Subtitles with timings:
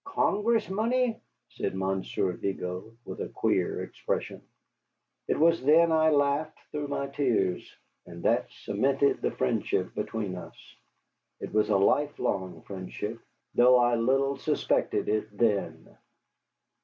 [0.03, 4.41] "Congress money?" said Monsieur Vigo, with a queer expression.
[5.27, 7.71] It was then I laughed through my tears,
[8.07, 10.57] and that cemented the friendship between us.
[11.39, 13.19] It was a lifelong friendship,
[13.53, 15.95] though I little suspected it then.